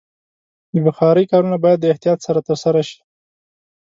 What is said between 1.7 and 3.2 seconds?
د احتیاط سره ترسره شي.